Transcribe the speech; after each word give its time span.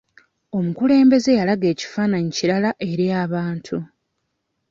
Omukulembeze 0.57 1.31
yalaga 1.39 1.65
ekifaananyi 1.73 2.31
kirala 2.37 2.69
eri 2.89 3.05
abantu. 3.23 3.77